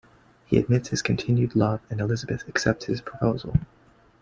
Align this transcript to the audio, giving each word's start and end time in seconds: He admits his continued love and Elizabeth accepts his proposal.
He 0.47 0.57
admits 0.57 0.89
his 0.89 1.03
continued 1.03 1.55
love 1.55 1.79
and 1.91 2.01
Elizabeth 2.01 2.45
accepts 2.49 2.85
his 2.85 3.01
proposal. 3.01 3.53